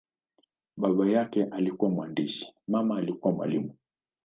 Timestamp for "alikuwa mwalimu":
2.97-3.73